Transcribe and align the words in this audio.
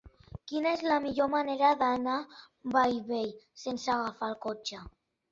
Quina 0.51 0.69
és 0.75 0.83
la 0.91 0.95
millor 1.01 1.27
manera 1.33 1.73
d'anar 1.81 2.15
a 2.21 2.39
Bellvei 2.75 3.27
sense 3.65 3.93
agafar 3.97 4.31
el 4.33 4.39
cotxe? 4.47 4.81